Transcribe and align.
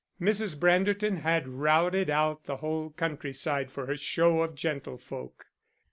Mrs. 0.19 0.57
Branderton 0.57 1.17
had 1.19 1.47
routed 1.47 2.09
out 2.09 2.45
the 2.45 2.57
whole 2.57 2.89
countryside 2.89 3.71
for 3.71 3.85
her 3.85 3.95
show 3.95 4.41
of 4.41 4.55
gentlefolk. 4.55 5.45